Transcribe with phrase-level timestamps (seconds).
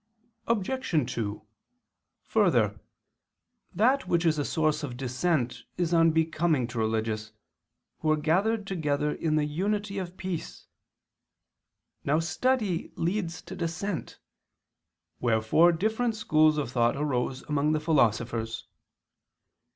[0.47, 1.13] Obj.
[1.13, 1.43] 2:
[2.25, 2.79] Further,
[3.75, 7.33] that which is a source of dissent is unbecoming to religious,
[7.99, 10.65] who are gathered together in the unity of peace.
[12.03, 14.17] Now study leads to dissent:
[15.19, 18.65] wherefore different schools of thought arose among the philosophers.